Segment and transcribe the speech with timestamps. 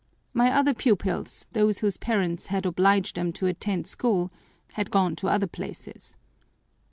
[0.33, 4.31] My other pupils, those whose parents had obliged them to attend school,
[4.73, 6.15] had gone to other places.